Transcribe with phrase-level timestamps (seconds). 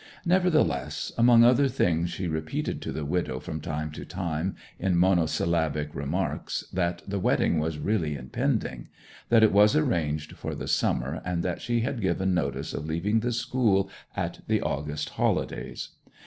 [0.25, 5.93] Nevertheless, among other things, she repeated to the widow from time to time in monosyllabic
[5.93, 8.87] remarks that the wedding was really impending;
[9.29, 13.19] that it was arranged for the summer, and that she had given notice of leaving
[13.19, 15.89] the school at the August holidays.